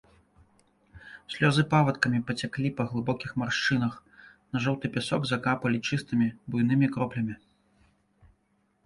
Слёзы 1.33 1.61
павадкамі 1.73 2.19
пацяклі 2.29 2.69
па 2.79 2.83
глыбокіх 2.93 3.31
маршчынах, 3.41 3.93
на 4.57 4.63
жоўты 4.63 4.91
пясок 4.95 5.29
закапалі 5.33 5.83
чыстымі, 5.91 6.27
буйнымі 6.55 6.87
кроплямі. 6.97 7.35